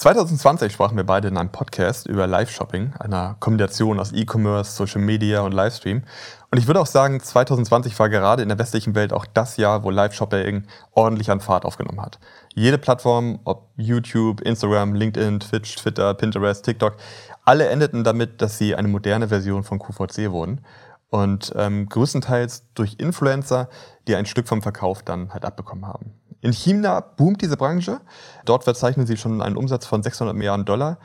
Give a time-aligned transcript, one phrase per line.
[0.00, 5.42] 2020 sprachen wir beide in einem Podcast über Live-Shopping, einer Kombination aus E-Commerce, Social Media
[5.42, 6.04] und Livestream.
[6.50, 9.84] Und ich würde auch sagen, 2020 war gerade in der westlichen Welt auch das Jahr,
[9.84, 10.62] wo Live-Shopping
[10.92, 12.18] ordentlich an Fahrt aufgenommen hat.
[12.54, 16.96] Jede Plattform, ob YouTube, Instagram, LinkedIn, Twitch, Twitter, Pinterest, TikTok,
[17.44, 20.62] alle endeten damit, dass sie eine moderne Version von QVC wurden.
[21.10, 23.68] Und ähm, größtenteils durch Influencer,
[24.08, 26.14] die ein Stück vom Verkauf dann halt abbekommen haben.
[26.40, 28.00] In China boomt diese Branche.
[28.44, 30.98] Dort verzeichnen sie schon einen Umsatz von 600 Milliarden Dollar.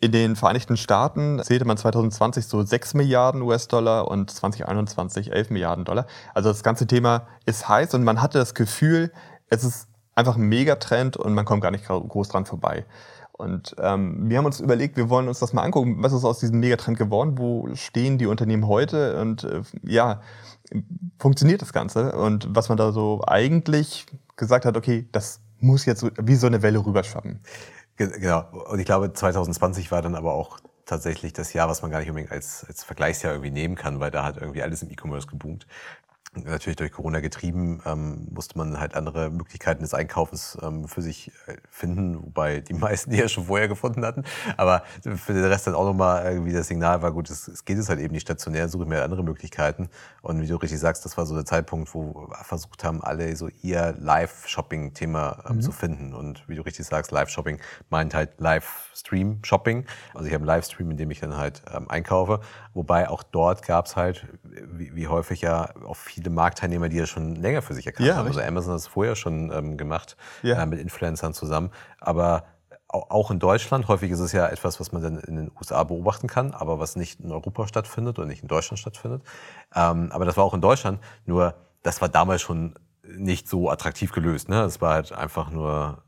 [0.00, 5.84] In den Vereinigten Staaten zählte man 2020 so 6 Milliarden US-Dollar und 2021 11 Milliarden
[5.84, 6.06] Dollar.
[6.34, 9.12] Also das ganze Thema ist heiß und man hatte das Gefühl,
[9.48, 12.86] es ist einfach ein Megatrend und man kommt gar nicht groß dran vorbei.
[13.32, 16.40] Und ähm, wir haben uns überlegt, wir wollen uns das mal angucken, was ist aus
[16.40, 20.20] diesem Megatrend geworden, wo stehen die Unternehmen heute und äh, ja,
[21.18, 26.04] funktioniert das Ganze und was man da so eigentlich gesagt hat, okay, das muss jetzt
[26.22, 27.40] wie so eine Welle rüberschwappen.
[27.96, 28.44] Genau.
[28.70, 32.08] Und ich glaube, 2020 war dann aber auch tatsächlich das Jahr, was man gar nicht
[32.08, 35.66] unbedingt als, als Vergleichsjahr irgendwie nehmen kann, weil da hat irgendwie alles im E-Commerce geboomt
[36.32, 41.32] natürlich durch Corona getrieben, ähm, musste man halt andere Möglichkeiten des Einkaufens ähm, für sich
[41.46, 44.24] äh, finden, wobei die meisten die ja schon vorher gefunden hatten.
[44.56, 47.78] Aber für den Rest dann auch nochmal irgendwie das Signal war, gut, es, es geht
[47.78, 49.88] es halt eben nicht stationär, suche mir andere Möglichkeiten.
[50.22, 53.34] Und wie du richtig sagst, das war so der Zeitpunkt, wo wir versucht haben, alle
[53.34, 55.60] so ihr Live-Shopping-Thema ähm, mhm.
[55.62, 56.14] zu finden.
[56.14, 57.58] Und wie du richtig sagst, Live-Shopping
[57.88, 59.84] meint halt Live-Stream-Shopping.
[60.14, 62.40] Also ich habe einen Livestream, in dem ich dann halt ähm, einkaufe.
[62.72, 66.96] Wobei auch dort gab es halt, wie, wie häufig ja, auch viele viele Marktteilnehmer, die
[66.96, 68.28] ja schon länger für sich erkannt ja, haben.
[68.28, 70.62] Also Amazon hat es vorher schon ähm, gemacht ja.
[70.62, 71.70] äh, mit Influencern zusammen.
[71.98, 72.44] Aber
[72.88, 76.26] auch in Deutschland, häufig ist es ja etwas, was man dann in den USA beobachten
[76.26, 79.22] kann, aber was nicht in Europa stattfindet oder nicht in Deutschland stattfindet.
[79.74, 84.12] Ähm, aber das war auch in Deutschland, nur das war damals schon nicht so attraktiv
[84.12, 84.48] gelöst.
[84.48, 84.62] Ne?
[84.62, 86.02] Es war halt einfach nur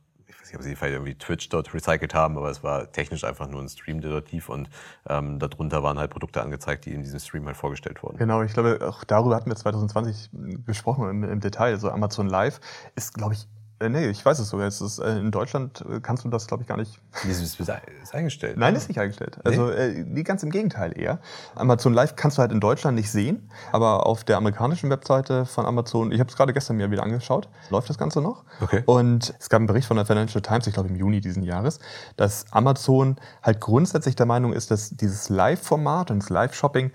[0.53, 3.61] ich ob sie vielleicht irgendwie Twitch dort recycelt haben, aber es war technisch einfach nur
[3.61, 4.69] ein Stream, der dort lief und
[5.09, 8.19] ähm, darunter waren halt Produkte angezeigt, die in diesem Stream halt vorgestellt wurden.
[8.19, 10.31] Genau, ich glaube, auch darüber hatten wir 2020
[10.67, 11.73] gesprochen im, im Detail.
[11.73, 12.61] Also Amazon Live
[12.95, 13.49] ist, glaube ich,
[13.83, 14.67] äh, nee, ich weiß es sogar.
[14.67, 16.99] Es ist, äh, in Deutschland äh, kannst du das, glaube ich, gar nicht.
[17.29, 18.57] Ist, ist, ist eingestellt?
[18.57, 19.39] Nein, ist nicht eingestellt.
[19.45, 19.51] Nee?
[19.51, 21.19] Also äh, ganz im Gegenteil eher.
[21.55, 25.67] Amazon Live kannst du halt in Deutschland nicht sehen, aber auf der amerikanischen Webseite von
[25.67, 28.45] Amazon, ich habe es gerade gestern mir wieder angeschaut, läuft das Ganze noch.
[28.61, 28.83] Okay.
[28.87, 31.81] Und es gab einen Bericht von der Financial Times, ich glaube im Juni diesen Jahres,
[32.17, 36.93] dass Amazon halt grundsätzlich der Meinung ist, dass dieses Live-Format und das Live-Shopping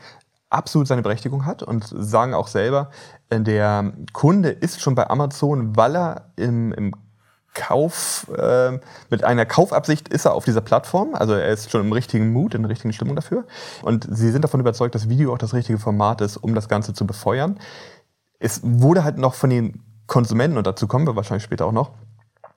[0.50, 2.90] absolut seine Berechtigung hat und sagen auch selber,
[3.30, 6.94] äh, der Kunde ist schon bei Amazon, weil er im, im
[7.54, 11.16] Kauf, äh, mit einer Kaufabsicht ist er auf dieser Plattform.
[11.16, 13.46] Also er ist schon im richtigen Mut, in der richtigen Stimmung dafür.
[13.82, 16.94] Und sie sind davon überzeugt, dass Video auch das richtige Format ist, um das Ganze
[16.94, 17.60] zu befeuern.
[18.38, 21.92] Es wurde halt noch von den Konsumenten, und dazu kommen wir wahrscheinlich später auch noch,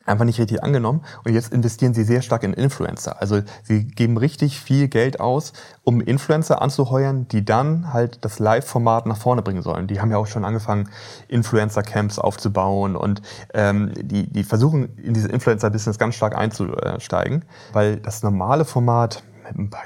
[0.07, 1.03] einfach nicht richtig angenommen.
[1.25, 3.21] Und jetzt investieren sie sehr stark in Influencer.
[3.21, 5.53] Also sie geben richtig viel Geld aus,
[5.85, 9.87] um Influencer anzuheuern, die dann halt das Live-Format nach vorne bringen sollen.
[9.87, 10.89] Die haben ja auch schon angefangen,
[11.29, 13.23] Influencer-Camps aufzubauen und
[13.55, 19.23] ähm, die, die versuchen in dieses Influencer-Business ganz stark einzusteigen, weil das normale Format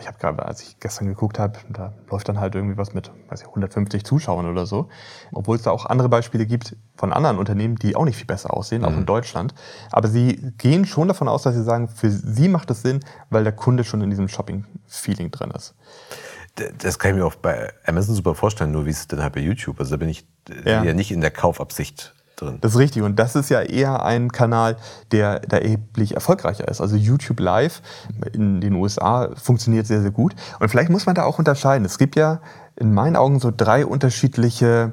[0.01, 3.11] ich habe gerade, als ich gestern geguckt habe, da läuft dann halt irgendwie was mit
[3.29, 4.89] weiß ich, 150 Zuschauern oder so.
[5.33, 8.55] Obwohl es da auch andere Beispiele gibt von anderen Unternehmen, die auch nicht viel besser
[8.55, 8.89] aussehen, mhm.
[8.89, 9.05] auch in.
[9.05, 9.55] Deutschland.
[9.91, 13.45] Aber sie gehen schon davon aus, dass sie sagen, für sie macht es Sinn, weil
[13.45, 15.75] der Kunde schon in diesem Shopping-Feeling drin ist.
[16.79, 19.41] Das kann ich mir auch bei Amazon super vorstellen, nur wie es denn halt bei
[19.41, 19.79] YouTube.
[19.79, 20.27] Also da bin ich
[20.65, 22.59] ja, ja nicht in der Kaufabsicht drin.
[22.61, 23.03] Das ist richtig.
[23.03, 24.77] Und das ist ja eher ein Kanal,
[25.13, 26.81] der da erheblich erfolgreicher ist.
[26.81, 27.83] Also YouTube Live
[28.33, 30.35] in den USA funktioniert sehr, sehr gut.
[30.61, 31.85] Und vielleicht muss man da auch unterscheiden.
[31.85, 32.41] Es gibt ja
[32.77, 34.93] in meinen Augen so drei unterschiedliche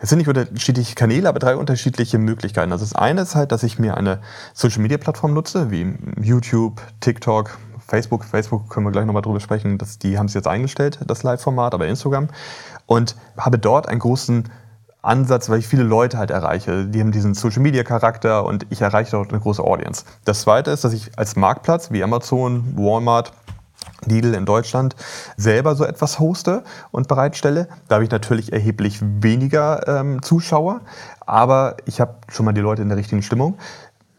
[0.00, 2.70] es sind nicht unterschiedliche Kanäle, aber drei unterschiedliche Möglichkeiten.
[2.70, 4.20] Also das eine ist halt, dass ich mir eine
[4.54, 8.24] Social-Media-Plattform nutze, wie YouTube, TikTok, Facebook.
[8.24, 9.76] Facebook können wir gleich nochmal drüber sprechen.
[9.76, 12.28] Das, die haben es jetzt eingestellt, das Live-Format, aber Instagram.
[12.86, 14.44] Und habe dort einen großen
[15.02, 16.86] Ansatz, weil ich viele Leute halt erreiche.
[16.86, 20.04] Die haben diesen Social Media Charakter und ich erreiche dort eine große Audience.
[20.24, 23.32] Das zweite ist, dass ich als Marktplatz wie Amazon, Walmart,
[24.04, 24.96] Lidl in Deutschland
[25.36, 27.68] selber so etwas hoste und bereitstelle.
[27.88, 30.80] Da habe ich natürlich erheblich weniger ähm, Zuschauer,
[31.26, 33.58] aber ich habe schon mal die Leute in der richtigen Stimmung.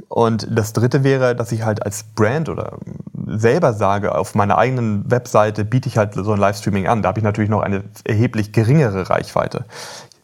[0.08, 2.80] Und das dritte wäre, dass ich halt als Brand oder
[3.28, 7.04] selber sage, auf meiner eigenen Webseite biete ich halt so ein Livestreaming an.
[7.04, 9.66] Da habe ich natürlich noch eine erheblich geringere Reichweite.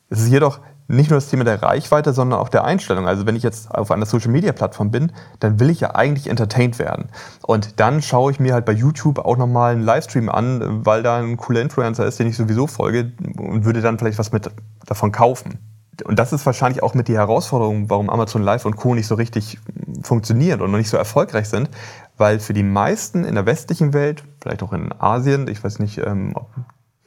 [0.10, 3.08] Es ist jedoch nicht nur das Thema der Reichweite, sondern auch der Einstellung.
[3.08, 7.10] Also wenn ich jetzt auf einer Social-Media-Plattform bin, dann will ich ja eigentlich entertained werden.
[7.42, 11.18] Und dann schaue ich mir halt bei YouTube auch nochmal einen Livestream an, weil da
[11.18, 14.50] ein cooler Influencer ist, den ich sowieso folge und würde dann vielleicht was mit
[14.86, 15.60] davon kaufen.
[16.04, 18.94] Und das ist wahrscheinlich auch mit die Herausforderung, warum Amazon Live und Co.
[18.94, 19.60] nicht so richtig
[20.02, 21.70] funktionieren und noch nicht so erfolgreich sind,
[22.18, 25.98] weil für die meisten in der westlichen Welt, vielleicht auch in Asien, ich weiß nicht,
[26.00, 26.50] ähm, ob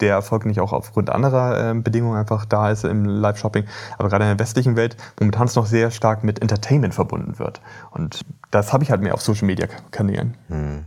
[0.00, 3.65] der Erfolg nicht auch aufgrund anderer äh, Bedingungen einfach da ist im Live-Shopping,
[3.99, 7.61] aber gerade in der westlichen Welt momentan es noch sehr stark mit Entertainment verbunden wird.
[7.91, 10.37] Und das habe ich halt mehr auf Social-Media-Kanälen.
[10.49, 10.85] Hm.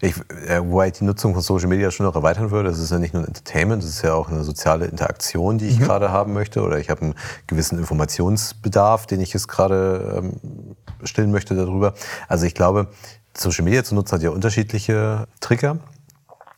[0.00, 0.14] Ich,
[0.46, 2.68] äh, wobei ich die Nutzung von Social Media schon noch erweitern würde.
[2.68, 5.66] Das ist ja nicht nur ein Entertainment, das ist ja auch eine soziale Interaktion, die
[5.66, 5.84] ich mhm.
[5.84, 6.62] gerade haben möchte.
[6.62, 7.14] Oder ich habe einen
[7.46, 11.94] gewissen Informationsbedarf, den ich jetzt gerade ähm, stillen möchte darüber.
[12.28, 12.88] Also ich glaube,
[13.36, 15.78] Social Media zu nutzen hat ja unterschiedliche Trigger,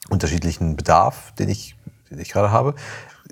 [0.09, 1.77] unterschiedlichen Bedarf, den ich,
[2.11, 2.75] den ich gerade habe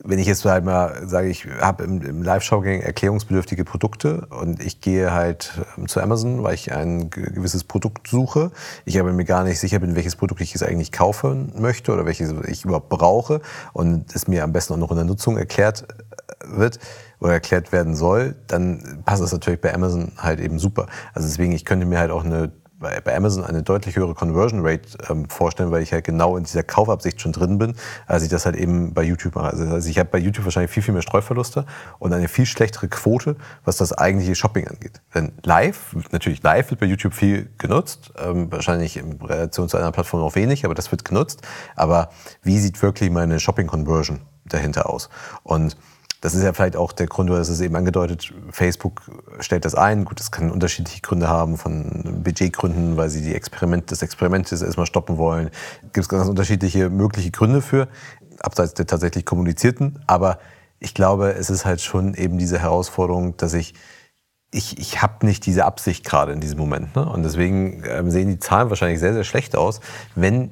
[0.04, 4.80] wenn ich jetzt halt mal sage, ich habe im, im Live-Shopping erklärungsbedürftige Produkte und ich
[4.80, 8.50] gehe halt ähm, zu Amazon, weil ich ein gewisses Produkt suche,
[8.84, 12.06] ich aber mir gar nicht sicher bin, welches Produkt ich jetzt eigentlich kaufen möchte oder
[12.06, 13.40] welches ich überhaupt brauche
[13.72, 16.78] und es mir am besten auch noch in der Nutzung erklärt äh, wird
[17.18, 20.86] oder erklärt werden soll, dann passt das natürlich bei Amazon halt eben super.
[21.14, 24.88] Also deswegen, ich könnte mir halt auch eine bei, Amazon eine deutlich höhere Conversion Rate
[25.08, 27.74] ähm, vorstellen, weil ich halt genau in dieser Kaufabsicht schon drin bin,
[28.06, 29.48] als ich das halt eben bei YouTube mache.
[29.48, 31.64] Also, also ich habe bei YouTube wahrscheinlich viel, viel mehr Streuverluste
[31.98, 35.00] und eine viel schlechtere Quote, was das eigentliche Shopping angeht.
[35.14, 39.92] Denn live, natürlich live wird bei YouTube viel genutzt, ähm, wahrscheinlich in Relation zu einer
[39.92, 41.42] Plattform noch wenig, aber das wird genutzt.
[41.76, 42.10] Aber
[42.42, 45.08] wie sieht wirklich meine Shopping-Conversion dahinter aus?
[45.42, 45.76] Und
[46.20, 49.02] das ist ja vielleicht auch der Grund, hast es eben angedeutet, Facebook
[49.40, 50.04] stellt das ein.
[50.04, 54.86] Gut, das kann unterschiedliche Gründe haben, von Budgetgründen, weil sie die Experiment, das Experiment erstmal
[54.86, 55.50] stoppen wollen.
[55.82, 57.88] Gibt es ganz unterschiedliche mögliche Gründe für,
[58.40, 60.02] abseits der tatsächlich kommunizierten.
[60.06, 60.38] Aber
[60.78, 63.74] ich glaube, es ist halt schon eben diese Herausforderung, dass ich
[64.52, 66.94] ich, ich habe nicht diese Absicht gerade in diesem Moment.
[66.96, 67.06] Ne?
[67.06, 69.80] Und deswegen ähm, sehen die Zahlen wahrscheinlich sehr, sehr schlecht aus,
[70.14, 70.50] wenn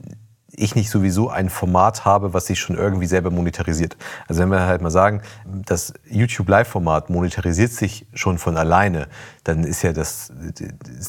[0.57, 3.97] ich nicht sowieso ein Format habe, was sich schon irgendwie selber monetarisiert.
[4.29, 9.09] Also wenn wir halt mal sagen, das YouTube Live-Format monetarisiert sich schon von alleine,
[9.45, 10.33] dann ist ja das,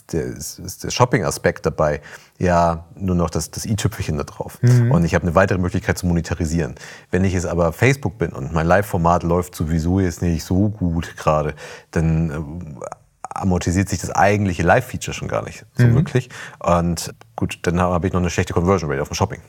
[0.08, 2.02] das, der Shopping-Aspekt dabei
[2.38, 4.60] ja nur noch das, das i-Tüpfelchen da drauf.
[4.62, 4.92] Mhm.
[4.92, 6.76] Und ich habe eine weitere Möglichkeit zu monetarisieren.
[7.12, 11.16] Wenn ich jetzt aber Facebook bin und mein Live-Format läuft sowieso jetzt nicht so gut
[11.18, 11.56] gerade,
[11.92, 12.86] dann äh,
[13.36, 15.96] amortisiert sich das eigentliche Live-Feature schon gar nicht so mhm.
[15.96, 16.30] wirklich.
[16.60, 19.42] Und gut, dann habe ich noch eine schlechte Conversion Rate auf dem Shopping.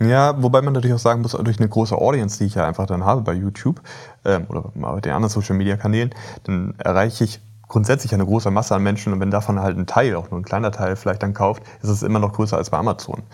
[0.00, 2.86] Ja, wobei man natürlich auch sagen muss, durch eine große Audience, die ich ja einfach
[2.86, 3.80] dann habe bei YouTube
[4.24, 8.76] ähm, oder bei den anderen Social Media Kanälen, dann erreiche ich grundsätzlich eine große Masse
[8.76, 11.34] an Menschen und wenn davon halt ein Teil, auch nur ein kleiner Teil vielleicht dann
[11.34, 13.24] kauft, ist es immer noch größer als bei Amazon.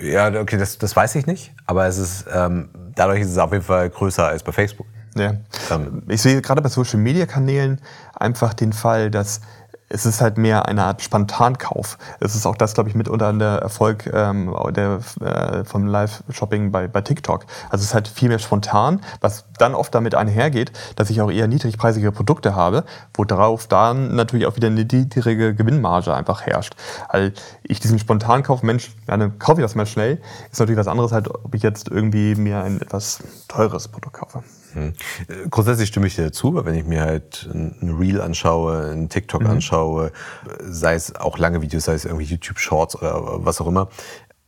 [0.00, 3.52] Ja, okay, das, das weiß ich nicht, aber es ist, ähm, dadurch ist es auf
[3.52, 4.86] jeden Fall größer als bei Facebook.
[5.18, 5.34] Ja.
[5.70, 6.02] Ähm.
[6.08, 7.80] Ich sehe gerade bei Social Media Kanälen
[8.14, 9.40] einfach den Fall, dass
[9.88, 11.98] es ist halt mehr eine Art Spontankauf.
[12.20, 16.88] Es ist auch das, glaube ich, mitunter der Erfolg ähm, der, äh, vom Live-Shopping bei,
[16.88, 17.46] bei TikTok.
[17.70, 21.30] Also es ist halt viel mehr spontan, was dann oft damit einhergeht, dass ich auch
[21.30, 22.84] eher niedrigpreisige Produkte habe,
[23.14, 26.74] worauf dann natürlich auch wieder eine niedrige Gewinnmarge einfach herrscht.
[27.10, 27.32] Weil
[27.62, 30.20] ich diesen Spontankauf, Mensch, dann kaufe ich das mal schnell,
[30.52, 34.42] ist natürlich was anderes halt, ob ich jetzt irgendwie mir ein etwas teures Produkt kaufe.
[34.78, 35.50] Hm.
[35.50, 39.42] Grundsätzlich stimme ich dir dazu, weil wenn ich mir halt ein Reel anschaue, ein TikTok
[39.42, 39.50] mhm.
[39.50, 40.12] anschaue,
[40.60, 43.88] sei es auch lange Videos, sei es irgendwie YouTube Shorts oder was auch immer,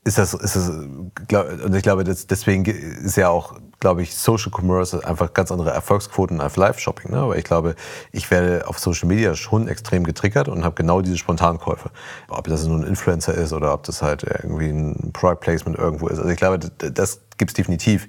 [0.03, 5.07] ist das, ist das, und ich glaube, deswegen ist ja auch, glaube ich, Social Commerce
[5.07, 7.11] einfach ganz andere Erfolgsquoten als Live-Shopping.
[7.11, 7.19] Ne?
[7.19, 7.75] Aber ich glaube,
[8.11, 11.91] ich werde auf Social Media schon extrem getriggert und habe genau diese Spontankäufe.
[12.29, 16.09] Ob das nun ein Influencer ist oder ob das halt irgendwie ein Product Placement irgendwo
[16.09, 16.19] ist.
[16.19, 18.09] Also ich glaube, das gibt es definitiv.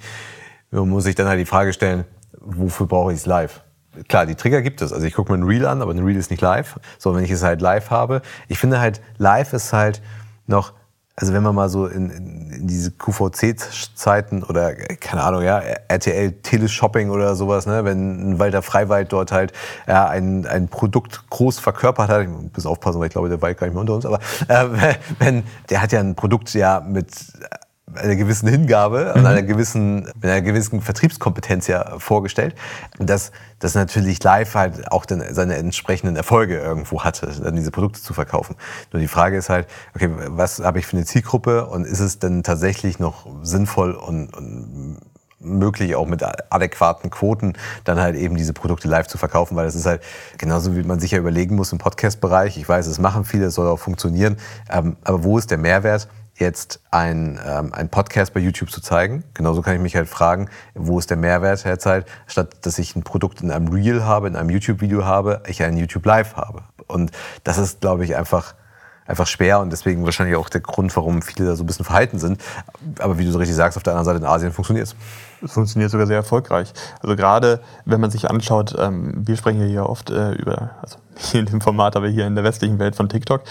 [0.72, 2.06] Man muss sich dann halt die Frage stellen,
[2.40, 3.62] wofür brauche ich es live?
[4.08, 4.94] Klar, die Trigger gibt es.
[4.94, 6.80] Also ich gucke mir ein Reel an, aber ein Reel ist nicht live.
[6.98, 8.22] So, wenn ich es halt live habe.
[8.48, 10.01] Ich finde halt, live ist halt
[10.48, 10.74] noch,
[11.18, 17.10] also wenn man mal so in, in, diese QVC-Zeiten oder, keine Ahnung, ja, RTL Teleshopping
[17.10, 19.51] oder sowas, ne, wenn ein Walter Freiwald dort halt
[19.88, 23.54] ja, ein, ein Produkt groß verkörpert hat, ich muss aufpassen, weil ich glaube, der war
[23.54, 27.08] gar nicht mehr unter uns, aber äh, wenn, der hat ja ein Produkt ja mit
[27.95, 29.27] einer gewissen Hingabe und mhm.
[29.27, 32.55] einer gewissen, mit einer gewissen Vertriebskompetenz ja vorgestellt,
[33.00, 38.01] dass das natürlich live halt auch dann seine entsprechenden Erfolge irgendwo hatte, dann diese Produkte
[38.01, 38.55] zu verkaufen.
[38.91, 42.19] Nur die Frage ist halt, okay, was habe ich für eine Zielgruppe und ist es
[42.19, 44.98] denn tatsächlich noch sinnvoll und, und
[45.43, 49.75] möglich, auch mit adäquaten Quoten, dann halt eben diese Produkte live zu verkaufen, weil das
[49.75, 50.01] ist halt
[50.38, 52.57] genauso, wie man sich ja überlegen muss im Podcast-Bereich.
[52.57, 54.38] Ich weiß, es machen viele, es soll auch funktionieren,
[54.69, 56.07] ähm, aber wo ist der Mehrwert?
[56.35, 59.23] Jetzt ein, ähm, ein Podcast bei YouTube zu zeigen.
[59.33, 63.03] Genauso kann ich mich halt fragen, wo ist der Mehrwert derzeit, statt dass ich ein
[63.03, 66.63] Produkt in einem Reel habe, in einem YouTube-Video habe, ich ein YouTube Live habe.
[66.88, 67.11] Und
[67.43, 68.55] das ist, glaube ich, einfach
[69.11, 72.17] einfach schwer und deswegen wahrscheinlich auch der Grund, warum viele da so ein bisschen verhalten
[72.17, 72.41] sind.
[73.00, 74.95] Aber wie du so richtig sagst, auf der anderen Seite in Asien funktioniert es.
[75.43, 76.71] Es funktioniert sogar sehr erfolgreich.
[77.01, 80.97] Also gerade wenn man sich anschaut, ähm, wir sprechen ja hier oft äh, über, also
[81.17, 83.43] hier in dem Format, aber hier in der westlichen Welt von TikTok,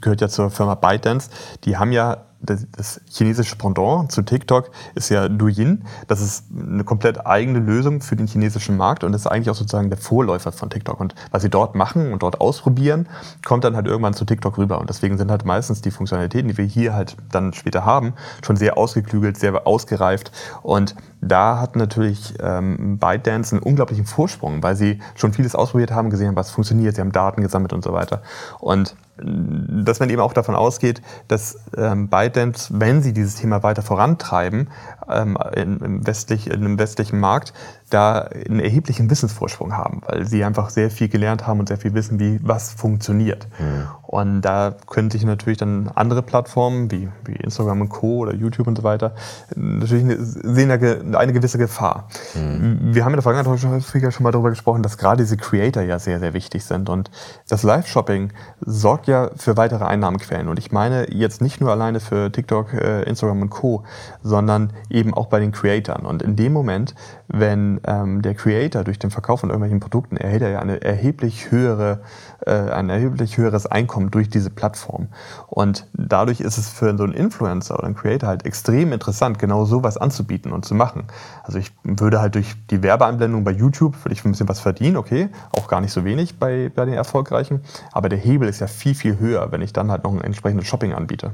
[0.00, 1.30] gehört ja zur Firma ByteDance.
[1.64, 5.84] Die haben ja das, chinesische Pendant zu TikTok ist ja Douyin.
[6.06, 9.90] Das ist eine komplett eigene Lösung für den chinesischen Markt und ist eigentlich auch sozusagen
[9.90, 11.00] der Vorläufer von TikTok.
[11.00, 13.08] Und was sie dort machen und dort ausprobieren,
[13.44, 14.80] kommt dann halt irgendwann zu TikTok rüber.
[14.80, 18.14] Und deswegen sind halt meistens die Funktionalitäten, die wir hier halt dann später haben,
[18.44, 20.30] schon sehr ausgeklügelt, sehr ausgereift.
[20.62, 26.10] Und da hat natürlich ähm, ByteDance einen unglaublichen Vorsprung, weil sie schon vieles ausprobiert haben,
[26.10, 28.22] gesehen haben, was funktioniert, sie haben Daten gesammelt und so weiter.
[28.60, 33.82] Und dass man eben auch davon ausgeht, dass ähm, ByteDance, wenn sie dieses Thema weiter
[33.82, 34.68] vorantreiben,
[35.08, 37.52] ähm, in, im, westlich, in einem westlichen Markt,
[37.88, 41.94] da einen erheblichen Wissensvorsprung haben, weil sie einfach sehr viel gelernt haben und sehr viel
[41.94, 43.46] wissen, wie was funktioniert.
[43.58, 43.86] Mhm.
[44.02, 48.18] Und da können sich natürlich dann andere Plattformen wie, wie Instagram und Co.
[48.18, 49.14] oder YouTube und so weiter
[49.56, 52.08] natürlich sehen da eine gewisse Gefahr.
[52.34, 52.94] Mhm.
[52.94, 55.98] Wir haben in der Vergangenheit häufiger schon mal darüber gesprochen, dass gerade diese Creator ja
[55.98, 56.88] sehr, sehr wichtig sind.
[56.88, 57.10] Und
[57.48, 60.48] das Live-Shopping sorgt ja für weitere Einnahmenquellen.
[60.48, 63.84] Und ich meine jetzt nicht nur alleine für TikTok, äh, Instagram und Co.,
[64.22, 66.04] sondern eben auch bei den Creatoren.
[66.04, 66.94] Und in dem Moment,
[67.28, 71.50] wenn ähm, der Creator durch den Verkauf von irgendwelchen Produkten erhält er ja eine erheblich
[71.50, 72.00] höhere,
[72.46, 75.08] äh, ein erheblich höheres Einkommen durch diese Plattform.
[75.46, 79.64] Und dadurch ist es für so einen Influencer oder einen Creator halt extrem interessant, genau
[79.64, 81.04] sowas anzubieten und zu machen.
[81.42, 84.96] Also ich würde halt durch die Werbeeinblendung bei YouTube, würde ich ein bisschen was verdienen,
[84.96, 88.66] okay, auch gar nicht so wenig bei, bei den Erfolgreichen, aber der Hebel ist ja
[88.66, 91.32] viel, viel höher, wenn ich dann halt noch ein entsprechendes Shopping anbiete.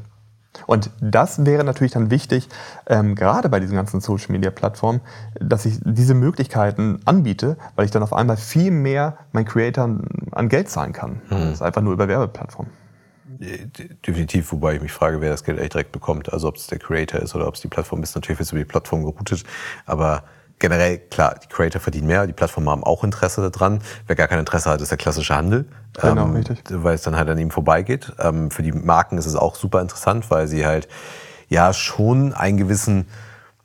[0.67, 2.49] Und das wäre natürlich dann wichtig,
[2.87, 5.01] ähm, gerade bei diesen ganzen Social-Media-Plattformen,
[5.41, 10.49] dass ich diese Möglichkeiten anbiete, weil ich dann auf einmal viel mehr meinen Creatoren an
[10.49, 11.23] Geld zahlen kann.
[11.29, 11.41] Mhm.
[11.41, 12.73] Das ist einfach nur über Werbeplattformen.
[14.07, 16.33] Definitiv, wobei ich mich frage, wer das Geld eigentlich direkt bekommt.
[16.33, 18.15] Also ob es der Creator ist oder ob es die Plattform ist.
[18.15, 19.45] Natürlich wird es über die Plattform geroutet,
[19.87, 20.23] aber
[20.65, 23.83] generell, klar, die Creator verdienen mehr, die Plattformen haben auch Interesse daran.
[24.07, 25.67] Wer gar kein Interesse hat, ist der klassische Handel.
[26.01, 26.63] Genau, ähm, richtig.
[26.71, 28.15] Weil es dann halt an ihm vorbeigeht.
[28.19, 30.89] Ähm, für die Marken ist es auch super interessant, weil sie halt
[31.51, 33.07] ja schon einen gewissen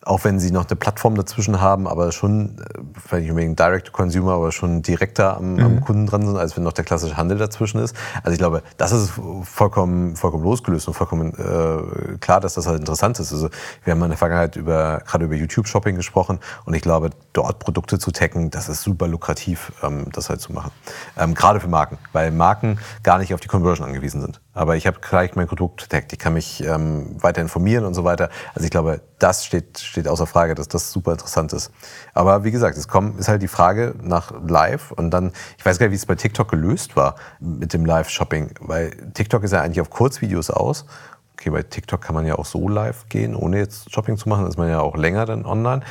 [0.09, 4.33] auch wenn sie noch eine Plattform dazwischen haben, aber schon, äh, vielleicht nicht unbedingt Direct-to-Consumer,
[4.33, 5.59] aber schon direkter am, mhm.
[5.59, 7.95] am, Kunden dran sind, als wenn noch der klassische Handel dazwischen ist.
[8.23, 9.11] Also ich glaube, das ist
[9.43, 13.31] vollkommen, vollkommen losgelöst und vollkommen äh, klar, dass das halt interessant ist.
[13.31, 13.49] Also
[13.83, 17.99] wir haben in der Vergangenheit über, gerade über YouTube-Shopping gesprochen und ich glaube, dort Produkte
[17.99, 20.71] zu taggen, das ist super lukrativ, ähm, das halt zu machen.
[21.17, 24.41] Ähm, gerade für Marken, weil Marken gar nicht auf die Conversion angewiesen sind.
[24.53, 28.03] Aber ich habe gleich mein Produkt taggt, ich kann mich ähm, weiter informieren und so
[28.03, 28.29] weiter.
[28.55, 31.71] Also ich glaube, das steht, steht außer Frage, dass das super interessant ist.
[32.13, 35.77] Aber wie gesagt, es kommt, ist halt die Frage nach Live und dann, ich weiß
[35.77, 39.61] gar nicht, wie es bei TikTok gelöst war mit dem Live-Shopping, weil TikTok ist ja
[39.61, 40.85] eigentlich auf Kurzvideos aus.
[41.33, 44.47] Okay, bei TikTok kann man ja auch so live gehen, ohne jetzt Shopping zu machen,
[44.47, 45.81] ist man ja auch länger dann online.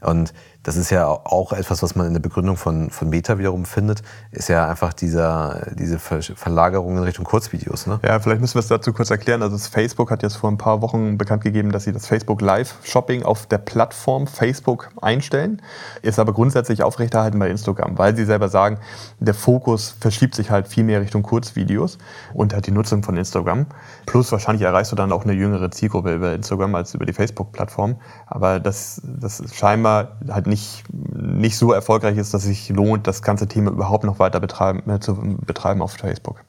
[0.00, 0.32] Und
[0.66, 4.02] das ist ja auch etwas, was man in der Begründung von, von Meta wiederum findet,
[4.32, 7.86] ist ja einfach dieser, diese Verlagerung in Richtung Kurzvideos.
[7.86, 8.00] Ne?
[8.04, 9.42] Ja, vielleicht müssen wir es dazu kurz erklären.
[9.42, 12.74] Also Facebook hat jetzt vor ein paar Wochen bekannt gegeben, dass sie das Facebook Live
[12.82, 15.62] Shopping auf der Plattform Facebook einstellen,
[16.02, 18.78] ist aber grundsätzlich aufrechterhalten bei Instagram, weil sie selber sagen,
[19.20, 21.98] der Fokus verschiebt sich halt viel mehr Richtung Kurzvideos
[22.34, 23.66] und halt die Nutzung von Instagram.
[24.04, 28.00] Plus wahrscheinlich erreichst du dann auch eine jüngere Zielgruppe über Instagram als über die Facebook-Plattform.
[28.26, 32.68] Aber das, das ist scheinbar halt nicht nicht, nicht so erfolgreich ist, dass es sich
[32.70, 36.44] lohnt, das ganze Thema überhaupt noch weiter betreiben, äh, zu betreiben auf Facebook.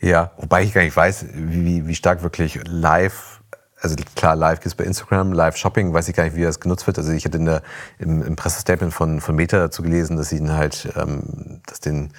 [0.00, 3.42] Ja, wobei ich gar nicht weiß, wie, wie stark wirklich live
[3.82, 6.60] also klar, live gibt es bei Instagram, live Shopping, weiß ich gar nicht, wie das
[6.60, 6.98] genutzt wird.
[6.98, 7.62] Also ich hatte in der,
[7.98, 12.12] im, im Pressestatement von, von Meta dazu gelesen, dass sie halt, ähm, dass den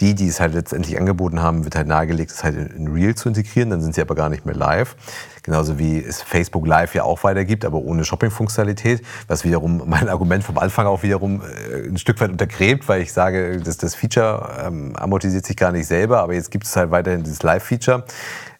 [0.00, 3.28] die, die es halt letztendlich angeboten haben, wird halt nahegelegt, es halt in Real zu
[3.28, 3.70] integrieren.
[3.70, 4.96] Dann sind sie aber gar nicht mehr live.
[5.42, 9.02] Genauso wie es Facebook Live ja auch weitergibt, aber ohne Shopping-Funktionalität.
[9.28, 13.12] Was wiederum mein Argument vom Anfang auch wiederum äh, ein Stück weit untergräbt, weil ich
[13.12, 16.90] sage, dass das Feature ähm, amortisiert sich gar nicht selber, aber jetzt gibt es halt
[16.90, 18.04] weiterhin dieses Live-Feature.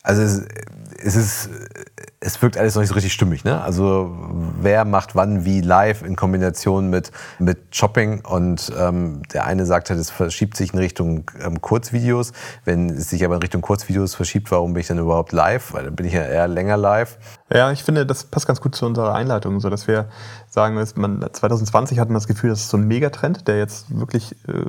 [0.03, 0.45] Also es,
[1.03, 1.51] es ist
[2.25, 3.45] es wirkt alles noch nicht so richtig stimmig.
[3.45, 3.61] Ne?
[3.61, 4.11] Also
[4.61, 9.91] wer macht wann wie live in Kombination mit, mit Shopping und ähm, der eine sagt
[9.91, 12.33] halt, es verschiebt sich in Richtung ähm, Kurzvideos.
[12.65, 15.75] Wenn es sich aber in Richtung Kurzvideos verschiebt, warum bin ich dann überhaupt live?
[15.75, 17.19] Weil dann bin ich ja eher länger live.
[17.53, 20.09] Ja, ich finde, das passt ganz gut zu unserer Einleitung, so dass wir
[20.49, 23.97] sagen, dass man 2020 hatten wir das Gefühl, das ist so ein Megatrend, der jetzt
[23.97, 24.65] wirklich äh,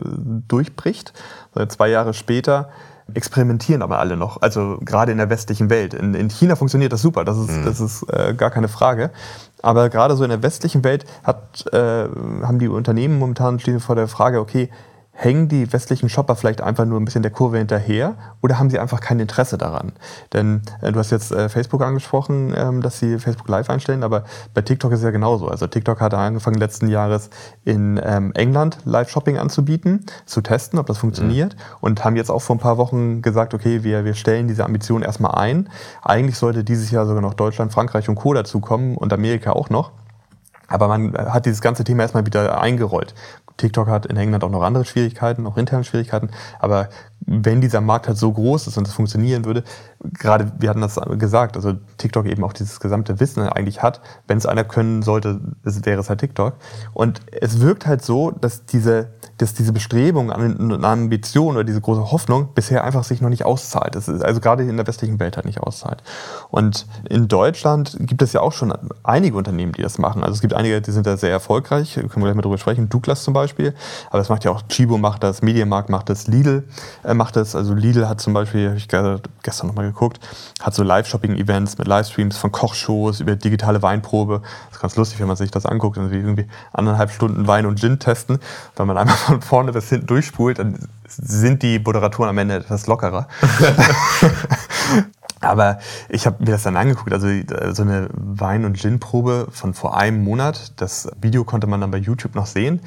[0.47, 1.13] durchbricht.
[1.69, 2.69] zwei Jahre später
[3.13, 4.41] experimentieren aber alle noch.
[4.41, 5.93] Also gerade in der westlichen Welt.
[5.93, 7.65] In, in China funktioniert das super, das ist, mhm.
[7.65, 9.11] das ist äh, gar keine Frage.
[9.61, 13.95] Aber gerade so in der westlichen Welt hat, äh, haben die Unternehmen momentan stehen vor
[13.95, 14.69] der Frage, okay,
[15.15, 18.79] hängen die westlichen Shopper vielleicht einfach nur ein bisschen der Kurve hinterher oder haben sie
[18.79, 19.93] einfach kein Interesse daran?
[20.33, 24.25] Denn äh, du hast jetzt äh, Facebook angesprochen, ähm, dass sie Facebook Live einstellen, aber
[24.53, 25.47] bei TikTok ist es ja genauso.
[25.47, 27.29] Also TikTok hat angefangen letzten Jahres
[27.63, 31.77] in ähm, England Live-Shopping anzubieten, zu testen, ob das funktioniert mhm.
[31.79, 35.01] und haben jetzt auch vor ein paar Wochen gesagt, okay, wir, wir stellen diese Ambition
[35.01, 35.69] erstmal ein.
[36.01, 38.33] Eigentlich sollte dieses Jahr sogar noch Deutschland, Frankreich und Co.
[38.33, 39.91] dazukommen und Amerika auch noch.
[40.67, 43.13] Aber man hat dieses ganze Thema erstmal wieder eingerollt.
[43.57, 46.29] TikTok hat in England auch noch andere Schwierigkeiten, auch interne Schwierigkeiten.
[46.59, 46.89] Aber
[47.27, 49.63] wenn dieser Markt halt so groß ist und es funktionieren würde,
[50.13, 54.37] gerade wir hatten das gesagt, also TikTok eben auch dieses gesamte Wissen eigentlich hat, wenn
[54.37, 56.53] es einer können sollte, wäre es halt TikTok.
[56.93, 62.11] Und es wirkt halt so, dass diese, dass diese Bestrebung an, Ambition oder diese große
[62.11, 63.95] Hoffnung bisher einfach sich noch nicht auszahlt.
[63.95, 66.03] Das ist also gerade in der westlichen Welt halt nicht auszahlt.
[66.51, 70.23] Und in Deutschland gibt es ja auch schon einige Unternehmen, die das machen.
[70.23, 72.89] Also es gibt einige, die sind da sehr erfolgreich, können wir gleich mal drüber sprechen.
[72.89, 73.73] Douglas zum Beispiel,
[74.09, 76.67] aber das macht ja auch Chibo macht das, Mediamarkt macht das, Lidl
[77.03, 77.55] äh, macht das.
[77.55, 80.19] Also Lidl hat zum Beispiel, habe ich gestern nochmal geguckt,
[80.61, 84.41] hat so Live-Shopping-Events mit Livestreams von Kochshows über digitale Weinprobe.
[84.67, 87.79] Das ist ganz lustig, wenn man sich das anguckt und irgendwie anderthalb Stunden Wein und
[87.79, 88.39] Gin testen.
[88.75, 92.87] Wenn man einmal von vorne bis hinten durchspult, dann sind die Moderatoren am Ende etwas
[92.87, 93.27] lockerer.
[95.41, 95.79] Aber
[96.09, 97.27] ich habe mir das dann angeguckt, also
[97.71, 100.71] so eine Wein- und Gin-Probe von vor einem Monat.
[100.77, 102.81] Das Video konnte man dann bei YouTube noch sehen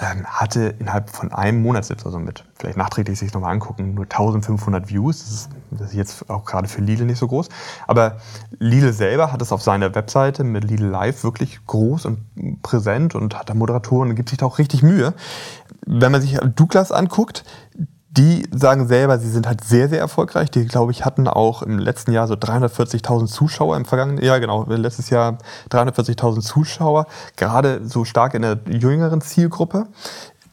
[0.00, 4.88] hatte innerhalb von einem Monat jetzt also mit, vielleicht nachträglich sich nochmal angucken, nur 1500
[4.88, 5.20] Views.
[5.20, 7.48] Das ist, das ist jetzt auch gerade für Lidl nicht so groß.
[7.86, 8.16] Aber
[8.58, 13.38] Lidl selber hat es auf seiner Webseite mit Lidl Live wirklich groß und präsent und
[13.38, 15.14] hat da Moderatoren und gibt sich da auch richtig Mühe.
[15.86, 17.44] Wenn man sich Douglas anguckt,
[18.10, 20.50] die sagen selber, sie sind halt sehr, sehr erfolgreich.
[20.50, 24.64] Die, glaube ich, hatten auch im letzten Jahr so 340.000 Zuschauer im vergangenen Jahr, genau,
[24.68, 25.38] letztes Jahr
[25.70, 29.86] 340.000 Zuschauer, gerade so stark in der jüngeren Zielgruppe.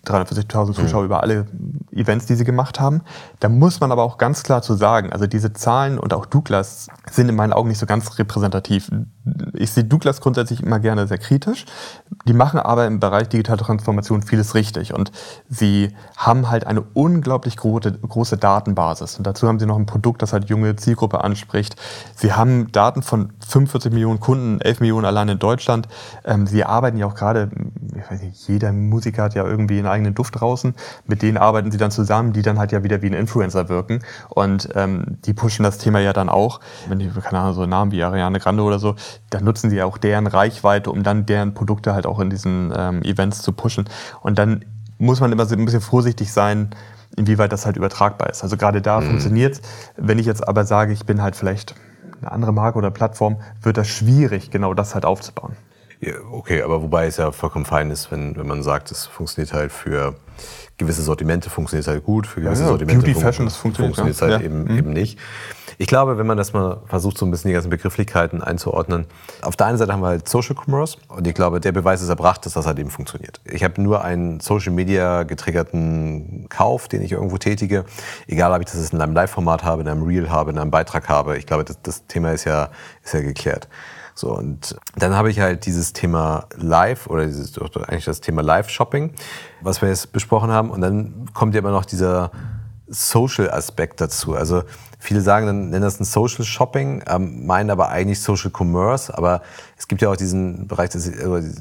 [0.05, 1.05] 340.000 Zuschauer mhm.
[1.05, 1.47] über alle
[1.91, 3.01] Events, die sie gemacht haben.
[3.39, 6.87] Da muss man aber auch ganz klar zu sagen, also diese Zahlen und auch Douglas
[7.11, 8.89] sind in meinen Augen nicht so ganz repräsentativ.
[9.53, 11.65] Ich sehe Douglas grundsätzlich immer gerne sehr kritisch.
[12.27, 15.11] Die machen aber im Bereich digitale Transformation vieles richtig und
[15.49, 19.17] sie haben halt eine unglaublich große, große Datenbasis.
[19.17, 21.75] Und dazu haben sie noch ein Produkt, das halt junge Zielgruppe anspricht.
[22.15, 25.87] Sie haben Daten von 45 Millionen Kunden, 11 Millionen allein in Deutschland.
[26.25, 27.49] Ähm, sie arbeiten ja auch gerade,
[28.47, 30.73] jeder Musiker hat ja irgendwie einen eigenen Duft draußen.
[31.05, 34.03] Mit denen arbeiten sie dann zusammen, die dann halt ja wieder wie ein Influencer wirken.
[34.29, 36.59] Und ähm, die pushen das Thema ja dann auch.
[36.87, 38.95] Wenn die, keine Ahnung, so Namen wie Ariane Grande oder so,
[39.29, 42.73] dann nutzen sie ja auch deren Reichweite, um dann deren Produkte halt auch in diesen
[42.75, 43.85] ähm, Events zu pushen.
[44.21, 44.65] Und dann
[44.97, 46.69] muss man immer so ein bisschen vorsichtig sein,
[47.15, 48.43] inwieweit das halt übertragbar ist.
[48.43, 49.07] Also gerade da mhm.
[49.07, 49.61] funktioniert es.
[49.95, 51.75] Wenn ich jetzt aber sage, ich bin halt vielleicht
[52.21, 55.55] eine andere Marke oder Plattform, wird das schwierig, genau das halt aufzubauen.
[55.99, 59.53] Ja, okay, aber wobei es ja vollkommen fein ist, wenn, wenn man sagt, es funktioniert
[59.53, 60.15] halt für
[60.77, 62.67] gewisse Sortimente funktioniert halt gut, für gewisse ja.
[62.67, 64.37] Sortimente Beauty, Fashion, das funktioniert, funktioniert ja.
[64.37, 64.77] halt eben, mhm.
[64.77, 65.17] eben nicht.
[65.79, 69.05] Ich glaube, wenn man das mal versucht, so ein bisschen die ganzen Begrifflichkeiten einzuordnen,
[69.41, 72.09] auf der einen Seite haben wir halt Social Commerce und ich glaube, der Beweis ist
[72.09, 73.41] erbracht, dass das halt eben funktioniert.
[73.45, 77.85] Ich habe nur einen Social Media getriggerten Kauf, den ich irgendwo tätige,
[78.27, 81.09] egal ob ich das in einem Live-Format habe, in einem Reel habe, in einem Beitrag
[81.09, 81.37] habe.
[81.37, 82.69] Ich glaube, das, das Thema ist ja,
[83.03, 83.67] ist ja geklärt.
[84.17, 89.13] So, und dann habe ich halt dieses Thema Live oder dieses, eigentlich das Thema Live-Shopping,
[89.61, 90.71] was wir jetzt besprochen haben.
[90.71, 92.31] Und dann kommt ja immer noch dieser
[92.87, 94.33] Social-Aspekt dazu.
[94.33, 94.63] Also
[94.97, 99.15] viele sagen, dann nennen das ein Social Shopping, ähm, meinen aber eigentlich Social Commerce.
[99.15, 99.43] Aber
[99.77, 101.53] es gibt ja auch diesen Bereich, das, äh,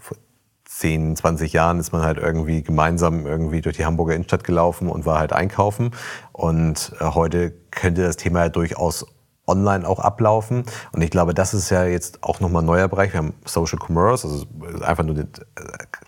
[0.00, 0.18] vor
[0.66, 5.06] 10, 20 Jahren ist man halt irgendwie gemeinsam irgendwie durch die Hamburger Innenstadt gelaufen und
[5.06, 5.92] war halt einkaufen.
[6.32, 9.06] Und äh, heute könnte das Thema ja durchaus
[9.50, 10.64] online auch ablaufen.
[10.92, 13.12] Und ich glaube, das ist ja jetzt auch nochmal ein neuer Bereich.
[13.12, 14.46] Wir haben Social Commerce, also
[14.82, 15.62] einfach nur den, äh,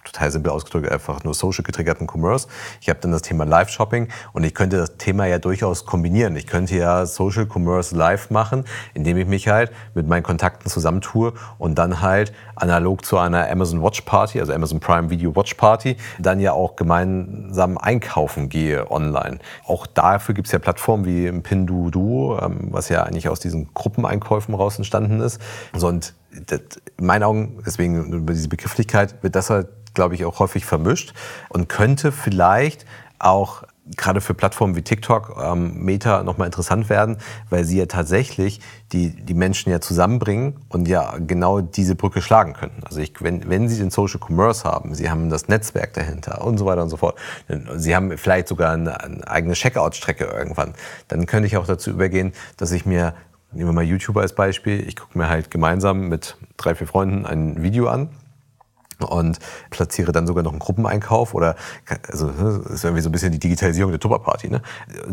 [0.05, 2.48] total simpel ausgedrückt, einfach nur social getriggerten Commerce.
[2.81, 6.37] Ich habe dann das Thema Live-Shopping und ich könnte das Thema ja durchaus kombinieren.
[6.37, 11.33] Ich könnte ja Social Commerce live machen, indem ich mich halt mit meinen Kontakten zusammentue
[11.59, 15.96] und dann halt analog zu einer Amazon Watch Party, also Amazon Prime Video Watch Party,
[16.18, 19.38] dann ja auch gemeinsam einkaufen gehe online.
[19.66, 24.55] Auch dafür gibt es ja Plattformen wie Pinduoduo, ähm, was ja eigentlich aus diesen Gruppeneinkäufen
[24.55, 25.40] raus entstanden ist.
[25.83, 26.14] und
[26.47, 26.61] das,
[26.97, 31.12] in meinen Augen, deswegen über diese Begrifflichkeit, wird das halt, glaube ich, auch häufig vermischt
[31.49, 32.87] und könnte vielleicht
[33.18, 33.64] auch
[33.97, 37.16] gerade für Plattformen wie TikTok, ähm, Meta nochmal interessant werden,
[37.51, 38.61] weil sie ja tatsächlich
[38.92, 42.85] die, die Menschen ja zusammenbringen und ja genau diese Brücke schlagen könnten.
[42.85, 46.59] Also ich, wenn, wenn sie den Social Commerce haben, sie haben das Netzwerk dahinter und
[46.59, 47.18] so weiter und so fort,
[47.75, 50.75] sie haben vielleicht sogar eine, eine eigene Checkout-Strecke irgendwann,
[51.09, 53.14] dann könnte ich auch dazu übergehen, dass ich mir,
[53.51, 57.27] nehmen wir mal YouTuber als Beispiel, ich gucke mir halt gemeinsam mit drei, vier Freunden
[57.27, 58.11] ein Video an
[59.03, 59.38] und
[59.71, 61.57] platziere dann sogar noch einen Gruppeneinkauf oder
[62.11, 64.51] also das ist irgendwie so ein bisschen die Digitalisierung der Tupperparty.
[64.51, 64.62] Ne?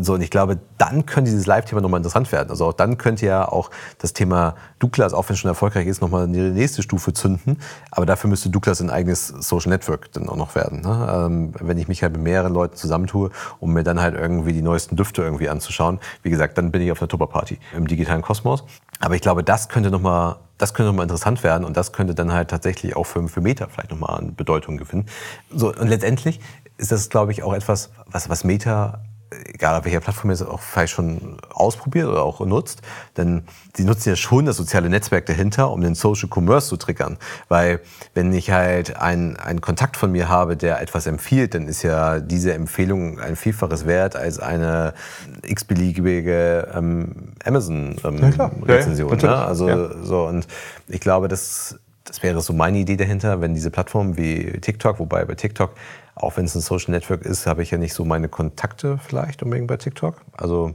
[0.00, 2.50] So und ich glaube, dann könnte dieses Live-Thema nochmal interessant werden.
[2.50, 6.00] Also auch dann könnte ja auch das Thema Douglas, auch wenn es schon erfolgreich ist,
[6.00, 7.58] nochmal in die nächste Stufe zünden.
[7.90, 10.80] Aber dafür müsste Douglas ein eigenes Social Network dann auch noch werden.
[10.80, 11.08] Ne?
[11.12, 14.62] Ähm, wenn ich mich halt mit mehreren Leuten zusammentue, um mir dann halt irgendwie die
[14.62, 18.64] neuesten Düfte irgendwie anzuschauen, wie gesagt, dann bin ich auf einer Tupperparty im digitalen Kosmos.
[19.00, 22.32] Aber ich glaube, das könnte nochmal das könnte nochmal interessant werden und das könnte dann
[22.32, 25.06] halt tatsächlich auch für, für Meta vielleicht nochmal an Bedeutung gewinnen.
[25.50, 26.40] So, und letztendlich
[26.76, 29.02] ist das, glaube ich, auch etwas, was, was Meta
[29.46, 32.82] egal auf welcher Plattform ihr es auch vielleicht schon ausprobiert oder auch nutzt,
[33.16, 33.44] denn
[33.76, 37.16] sie nutzen ja schon das soziale Netzwerk dahinter, um den Social Commerce zu triggern.
[37.48, 37.80] Weil
[38.14, 42.20] wenn ich halt einen, einen Kontakt von mir habe, der etwas empfiehlt, dann ist ja
[42.20, 44.94] diese Empfehlung ein Vielfaches wert als eine
[45.42, 49.12] x-beliebige ähm, Amazon-Rezension.
[49.12, 49.36] Ähm, ja, ne?
[49.36, 49.90] Also ja.
[50.02, 50.46] so und
[50.88, 51.78] ich glaube, das
[52.10, 55.74] das wäre so meine Idee dahinter, wenn diese Plattformen wie TikTok, wobei bei TikTok
[56.20, 59.42] auch wenn es ein Social Network ist, habe ich ja nicht so meine Kontakte vielleicht
[59.42, 60.22] unbedingt bei TikTok.
[60.36, 60.74] Also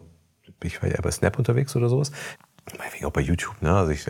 [0.63, 2.11] ich war ja bei Snap unterwegs oder sowas.
[3.03, 3.71] Auch bei YouTube, ne?
[3.71, 4.09] Also ich,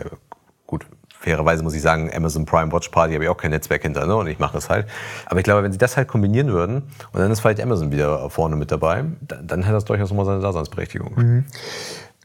[0.66, 0.86] gut,
[1.18, 4.16] fairerweise muss ich sagen, Amazon Prime Watch Party habe ich auch kein Netzwerk hinter, ne?
[4.16, 4.86] Und ich mache das halt.
[5.26, 8.30] Aber ich glaube, wenn sie das halt kombinieren würden und dann ist vielleicht Amazon wieder
[8.30, 11.14] vorne mit dabei, dann, dann hätte das durchaus nochmal seine Daseinsberechtigung.
[11.16, 11.44] Mhm.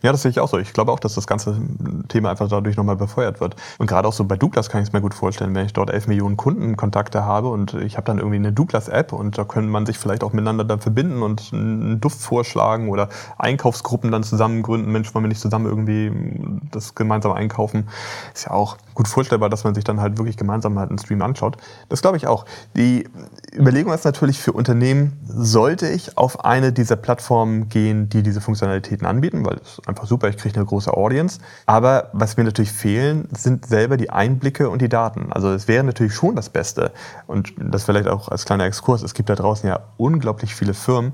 [0.01, 0.57] Ja, das sehe ich auch so.
[0.57, 1.61] Ich glaube auch, dass das ganze
[2.07, 3.55] Thema einfach dadurch nochmal befeuert wird.
[3.77, 5.91] Und gerade auch so bei Douglas kann ich es mir gut vorstellen, wenn ich dort
[5.91, 9.85] 11 Millionen Kundenkontakte habe und ich habe dann irgendwie eine Douglas-App und da können man
[9.85, 14.91] sich vielleicht auch miteinander dann verbinden und einen Duft vorschlagen oder Einkaufsgruppen dann zusammen gründen.
[14.91, 16.11] Mensch, wollen wir nicht zusammen irgendwie
[16.71, 17.87] das gemeinsam einkaufen?
[18.33, 21.21] Ist ja auch gut vorstellbar, dass man sich dann halt wirklich gemeinsam halt einen Stream
[21.21, 21.57] anschaut.
[21.89, 22.45] Das glaube ich auch.
[22.75, 23.07] Die
[23.53, 29.05] Überlegung ist natürlich für Unternehmen, sollte ich auf eine dieser Plattformen gehen, die diese Funktionalitäten
[29.05, 31.39] anbieten, weil es einfach super, ich kriege eine große Audience.
[31.65, 35.31] Aber was mir natürlich fehlen, sind selber die Einblicke und die Daten.
[35.31, 36.91] Also es wäre natürlich schon das Beste.
[37.27, 39.03] Und das vielleicht auch als kleiner Exkurs.
[39.03, 41.13] Es gibt da draußen ja unglaublich viele Firmen,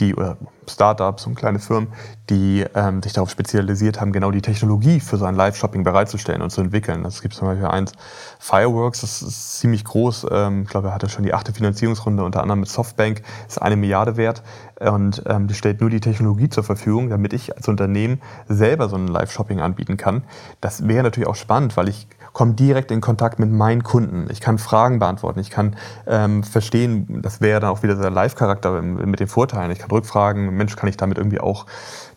[0.00, 0.36] die oder
[0.70, 1.92] Startups und kleine Firmen,
[2.30, 6.50] die ähm, sich darauf spezialisiert haben, genau die Technologie für so ein Live-Shopping bereitzustellen und
[6.50, 7.02] zu entwickeln.
[7.02, 7.92] Das gibt zum Beispiel eins,
[8.38, 10.26] Fireworks, das ist ziemlich groß.
[10.30, 13.76] Ähm, ich glaube, er hatte schon die achte Finanzierungsrunde, unter anderem mit Softbank, ist eine
[13.76, 14.42] Milliarde wert.
[14.78, 18.96] Und ähm, die stellt nur die Technologie zur Verfügung, damit ich als Unternehmen selber so
[18.96, 20.24] ein Live-Shopping anbieten kann.
[20.60, 24.26] Das wäre natürlich auch spannend, weil ich komme direkt in Kontakt mit meinen Kunden.
[24.30, 25.40] Ich kann Fragen beantworten.
[25.40, 25.74] Ich kann
[26.06, 29.70] ähm, verstehen, das wäre dann auch wieder der Live-Charakter mit den Vorteilen.
[29.70, 31.64] Ich kann rückfragen, Mensch, kann ich damit irgendwie auch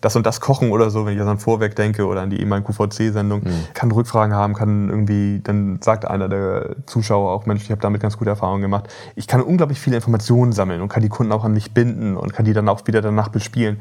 [0.01, 2.73] das und das kochen oder so, wenn ich an Vorwerk denke oder an die ehemalige
[2.73, 3.43] QVC-Sendung.
[3.45, 3.67] Mhm.
[3.73, 8.01] Kann Rückfragen haben, kann irgendwie, dann sagt einer der Zuschauer auch, Mensch, ich habe damit
[8.01, 8.89] ganz gute Erfahrungen gemacht.
[9.15, 12.34] Ich kann unglaublich viele Informationen sammeln und kann die Kunden auch an mich binden und
[12.34, 13.79] kann die dann auch wieder danach bespielen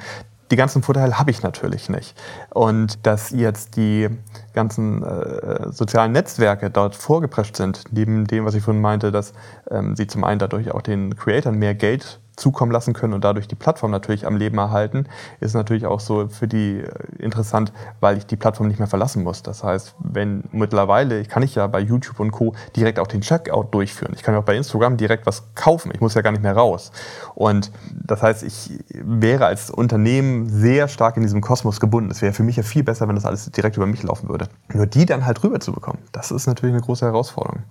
[0.50, 2.14] die ganzen Vorteile habe ich natürlich nicht.
[2.50, 4.08] Und dass jetzt die
[4.54, 9.32] ganzen äh, sozialen Netzwerke dort vorgeprescht sind, neben dem, was ich vorhin meinte, dass
[9.70, 13.48] ähm, sie zum einen dadurch auch den Creatoren mehr Geld zukommen lassen können und dadurch
[13.48, 15.06] die Plattform natürlich am Leben erhalten,
[15.40, 19.22] ist natürlich auch so für die äh, interessant, weil ich die Plattform nicht mehr verlassen
[19.22, 19.42] muss.
[19.42, 22.54] Das heißt, wenn mittlerweile, kann ich ja bei YouTube und Co.
[22.76, 24.12] direkt auch den Checkout durchführen.
[24.14, 25.90] Ich kann ja auch bei Instagram direkt was kaufen.
[25.94, 26.92] Ich muss ja gar nicht mehr raus.
[27.34, 32.10] Und das heißt, ich wäre als Unternehmen sehr stark in diesem Kosmos gebunden.
[32.10, 34.48] Es wäre für mich ja viel besser, wenn das alles direkt über mich laufen würde.
[34.72, 37.62] Nur die dann halt rüber zu bekommen, das ist natürlich eine große Herausforderung.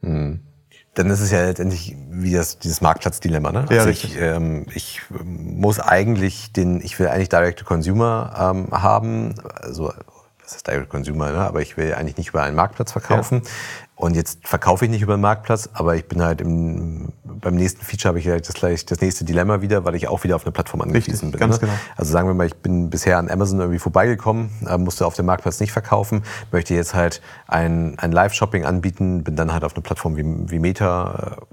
[0.00, 0.40] Mhm
[0.94, 3.52] dann ist es ja letztendlich wie das, dieses Marktplatzdilemma.
[3.52, 3.66] Ne?
[3.70, 9.92] Ja, also ich, ähm, ich muss eigentlich den, ich will eigentlich Direct-to-Consumer ähm, haben, also
[10.48, 11.38] das ist Direct-to-Consumer, ne?
[11.40, 13.42] aber ich will eigentlich nicht über einen Marktplatz verkaufen.
[13.44, 13.50] Ja.
[13.96, 17.84] Und jetzt verkaufe ich nicht über den Marktplatz, aber ich bin halt im, beim nächsten
[17.84, 20.44] Feature habe ich halt das gleich das nächste Dilemma wieder, weil ich auch wieder auf
[20.44, 21.38] eine Plattform angewiesen bin.
[21.38, 21.66] Ganz ne?
[21.66, 21.72] genau.
[21.96, 25.26] Also sagen wir mal, ich bin bisher an Amazon irgendwie vorbeigekommen, äh, musste auf dem
[25.26, 29.82] Marktplatz nicht verkaufen, möchte jetzt halt ein, ein Live-Shopping anbieten, bin dann halt auf eine
[29.82, 31.44] Plattform wie, wie Meta, äh,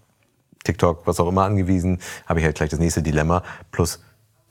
[0.63, 3.43] TikTok, was auch immer angewiesen, habe ich halt gleich das nächste Dilemma.
[3.71, 4.01] Plus,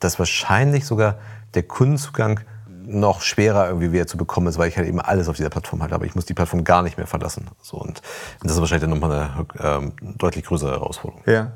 [0.01, 1.19] dass wahrscheinlich sogar
[1.55, 2.41] der Kundenzugang
[2.87, 5.83] noch schwerer irgendwie wieder zu bekommen ist, weil ich halt eben alles auf dieser Plattform
[5.83, 6.07] halt habe.
[6.07, 7.47] Ich muss die Plattform gar nicht mehr verlassen.
[7.63, 8.03] So, und
[8.43, 11.23] das ist wahrscheinlich dann nochmal eine ähm, deutlich größere Herausforderung.
[11.27, 11.53] Ja.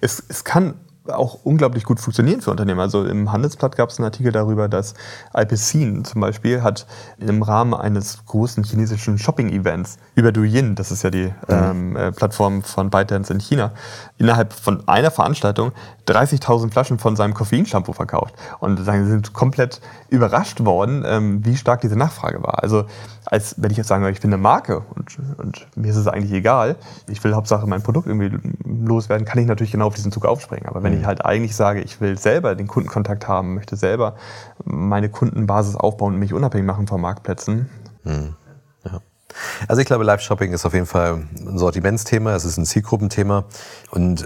[0.00, 0.74] Es, es kann
[1.10, 2.80] auch unglaublich gut funktionieren für Unternehmen.
[2.80, 4.94] Also im Handelsblatt gab es einen Artikel darüber, dass
[5.32, 6.86] Alpecin zum Beispiel hat
[7.18, 11.32] im Rahmen eines großen chinesischen Shopping-Events über Douyin, das ist ja die mhm.
[11.48, 13.72] ähm, äh, Plattform von ByteDance in China,
[14.18, 15.72] innerhalb von einer Veranstaltung
[16.06, 18.34] 30.000 Flaschen von seinem Koffeinshampoo verkauft.
[18.60, 22.62] Und sie sind komplett überrascht worden, ähm, wie stark diese Nachfrage war.
[22.62, 22.84] Also
[23.24, 26.06] als wenn ich jetzt sagen würde, ich bin eine Marke und, und mir ist es
[26.06, 26.76] eigentlich egal,
[27.08, 28.30] ich will Hauptsache mein Produkt irgendwie
[28.64, 30.66] loswerden, kann ich natürlich genau auf diesen Zug aufspringen.
[30.68, 30.95] Aber wenn mhm.
[30.98, 34.16] Ich halt eigentlich sage, ich will selber den Kundenkontakt haben, möchte selber
[34.64, 37.68] meine Kundenbasis aufbauen und mich unabhängig machen von Marktplätzen.
[38.04, 38.34] Mhm.
[38.84, 39.00] Ja.
[39.68, 43.44] Also ich glaube, Live-Shopping ist auf jeden Fall ein Sortimentsthema, es ist ein Zielgruppenthema
[43.90, 44.24] und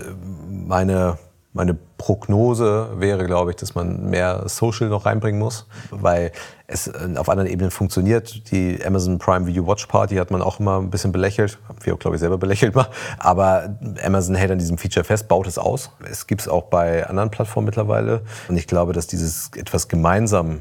[0.48, 1.18] meine
[1.52, 6.30] meine Prognose wäre, glaube ich, dass man mehr Social noch reinbringen muss, weil
[6.68, 8.50] es äh, auf anderen Ebenen funktioniert.
[8.52, 11.98] Die Amazon Prime Video Watch Party hat man auch immer ein bisschen belächelt, wir auch,
[11.98, 12.88] glaube ich, selber belächelt mal.
[13.18, 15.90] Aber Amazon hält an diesem Feature fest, baut es aus.
[16.08, 18.22] Es gibt es auch bei anderen Plattformen mittlerweile.
[18.48, 20.60] Und ich glaube, dass dieses etwas gemeinsam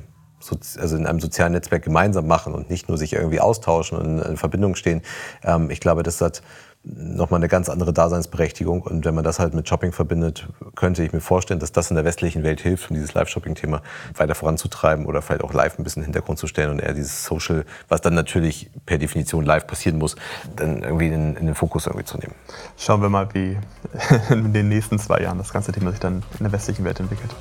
[0.80, 4.38] also in einem sozialen Netzwerk gemeinsam machen und nicht nur sich irgendwie austauschen und in
[4.38, 5.02] Verbindung stehen.
[5.44, 6.42] Ähm, ich glaube, das hat
[6.84, 8.82] nochmal eine ganz andere Daseinsberechtigung.
[8.82, 11.96] Und wenn man das halt mit Shopping verbindet, könnte ich mir vorstellen, dass das in
[11.96, 13.82] der westlichen Welt hilft, um dieses Live-Shopping-Thema
[14.16, 16.94] weiter voranzutreiben oder vielleicht auch live ein bisschen in den Hintergrund zu stellen und eher
[16.94, 20.16] dieses Social, was dann natürlich per Definition live passieren muss,
[20.56, 22.34] dann irgendwie in, in den Fokus irgendwie zu nehmen.
[22.78, 23.58] Schauen wir mal, wie
[24.34, 27.36] in den nächsten zwei Jahren das ganze Thema sich dann in der westlichen Welt entwickelt.